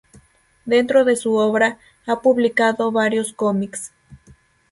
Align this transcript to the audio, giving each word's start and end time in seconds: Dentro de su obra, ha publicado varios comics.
Dentro 0.65 1.05
de 1.05 1.15
su 1.15 1.35
obra, 1.35 1.77
ha 2.07 2.21
publicado 2.23 2.91
varios 2.91 3.33
comics. 3.33 3.93